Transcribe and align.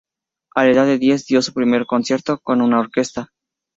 A 0.55 0.63
la 0.65 0.71
edad 0.71 0.87
de 0.87 0.97
diez 0.97 1.27
dio 1.27 1.43
su 1.43 1.53
primer 1.53 1.85
concierto 1.85 2.39
con 2.39 2.63
una 2.63 2.79
orquesta. 2.79 3.29